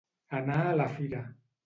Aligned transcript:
Anar 0.37 0.55
a 0.69 0.73
la 0.81 0.87
fira. 0.95 1.21